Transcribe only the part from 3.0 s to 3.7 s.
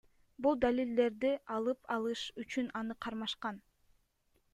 кармашкан.